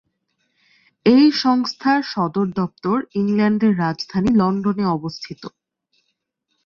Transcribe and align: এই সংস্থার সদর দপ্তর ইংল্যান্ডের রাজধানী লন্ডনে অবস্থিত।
এই 1.05 1.25
সংস্থার 1.41 1.99
সদর 2.11 2.47
দপ্তর 2.55 2.97
ইংল্যান্ডের 3.13 3.73
রাজধানী 3.77 4.31
লন্ডনে 4.35 4.85
অবস্থিত। 4.91 5.41